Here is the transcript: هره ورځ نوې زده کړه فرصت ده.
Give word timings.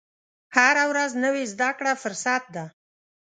هره 0.55 0.83
ورځ 0.91 1.11
نوې 1.23 1.43
زده 1.53 1.69
کړه 1.77 1.93
فرصت 2.03 2.43
ده. 2.55 2.65